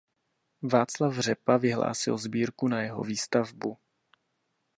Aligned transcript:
Václav 0.61 1.15
Řepa 1.19 1.57
vyhlásil 1.57 2.17
sbírku 2.17 2.67
na 2.67 2.81
jeho 2.81 3.03
výstavbu. 3.03 3.77